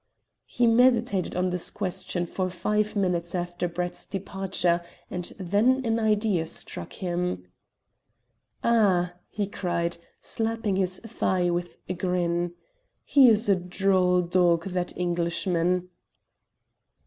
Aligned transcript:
He 0.47 0.65
meditated 0.65 1.35
on 1.35 1.51
this 1.51 1.69
question 1.69 2.25
for 2.25 2.49
five 2.49 2.95
minutes 2.95 3.35
after 3.35 3.67
Brett's 3.67 4.07
departure, 4.07 4.81
and 5.11 5.25
then 5.37 5.85
an 5.85 5.99
idea 5.99 6.47
struck 6.47 6.93
him. 6.93 7.45
"Ah," 8.63 9.13
he 9.29 9.45
cried, 9.45 9.99
slapping 10.19 10.75
his 10.77 11.01
thigh 11.05 11.51
with 11.51 11.77
a 11.87 11.93
grin, 11.93 12.53
"he 13.03 13.29
is 13.29 13.47
a 13.47 13.55
droll 13.55 14.23
dog, 14.23 14.69
that 14.69 14.97
Englishman." 14.97 15.89